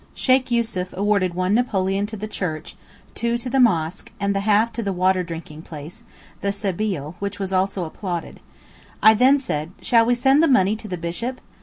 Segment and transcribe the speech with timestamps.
[0.15, 2.75] Sheykh Yussuf awarded one napoleon to the church,
[3.13, 7.83] two to the mosque, and the half to the water drinking place—the Sebeel—which was also
[7.83, 8.39] applauded.
[9.03, 11.39] I then said, 'Shall we send the money to the bishop?